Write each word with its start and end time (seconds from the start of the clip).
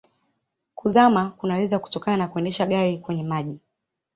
Kuzama 0.75 1.29
kunaweza 1.29 1.79
kutokana 1.79 2.17
na 2.17 2.27
kuendesha 2.27 2.65
gari 2.65 2.97
kwenye 2.97 3.23
maji. 3.23 3.59